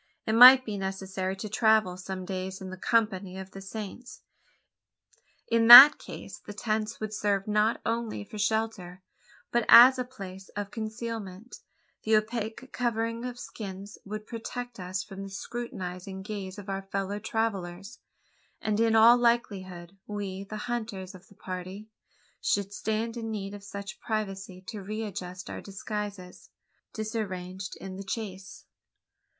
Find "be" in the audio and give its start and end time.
0.65-0.79